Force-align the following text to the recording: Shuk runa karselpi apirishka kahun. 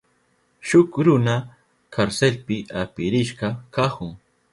Shuk 0.69 0.91
runa 1.07 1.35
karselpi 1.95 2.57
apirishka 2.81 3.47
kahun. 3.75 4.11